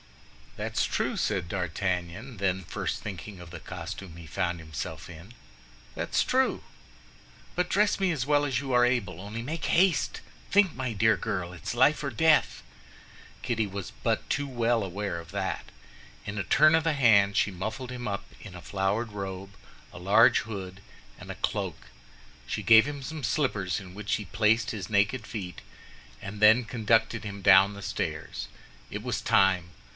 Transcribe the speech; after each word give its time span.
"That's 0.57 0.83
true," 0.83 1.15
said 1.15 1.47
D'Artagnan, 1.47 2.37
then 2.37 2.63
first 2.63 3.01
thinking 3.01 3.39
of 3.39 3.51
the 3.51 3.59
costume 3.59 4.17
he 4.17 4.25
found 4.25 4.59
himself 4.59 5.09
in, 5.09 5.33
"that's 5.95 6.23
true. 6.23 6.63
But 7.55 7.69
dress 7.69 7.99
me 8.01 8.11
as 8.11 8.25
well 8.25 8.43
as 8.43 8.59
you 8.59 8.73
are 8.73 8.83
able, 8.85 9.21
only 9.21 9.43
make 9.43 9.65
haste; 9.65 10.19
think, 10.49 10.73
my 10.73 10.91
dear 10.91 11.15
girl, 11.15 11.53
it's 11.53 11.75
life 11.75 12.03
and 12.03 12.17
death!" 12.17 12.63
Kitty 13.43 13.65
was 13.67 13.93
but 14.03 14.27
too 14.29 14.47
well 14.47 14.83
aware 14.83 15.19
of 15.19 15.31
that. 15.31 15.65
In 16.25 16.37
a 16.37 16.43
turn 16.43 16.75
of 16.75 16.83
the 16.83 16.93
hand 16.93 17.37
she 17.37 17.51
muffled 17.51 17.91
him 17.91 18.07
up 18.07 18.25
in 18.41 18.55
a 18.55 18.61
flowered 18.61 19.13
robe, 19.13 19.51
a 19.93 19.99
large 19.99 20.39
hood, 20.39 20.81
and 21.19 21.29
a 21.29 21.35
cloak. 21.35 21.87
She 22.45 22.63
gave 22.63 22.87
him 22.87 23.03
some 23.03 23.23
slippers, 23.23 23.79
in 23.79 23.93
which 23.93 24.15
he 24.15 24.25
placed 24.25 24.71
his 24.71 24.89
naked 24.89 25.25
feet, 25.27 25.61
and 26.21 26.39
then 26.41 26.65
conducted 26.65 27.23
him 27.23 27.41
down 27.41 27.73
the 27.75 27.83
stairs. 27.83 28.47
It 28.89 29.03
was 29.03 29.21
time. 29.21 29.69